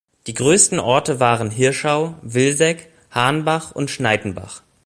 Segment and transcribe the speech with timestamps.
[0.25, 4.63] Die größten Orte waren Hirschau, Vilseck, Hahnbach und Schnaittenbach.